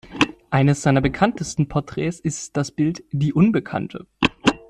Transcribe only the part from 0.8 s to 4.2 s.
seiner bekanntesten Porträts ist das Bild "Die Unbekannte".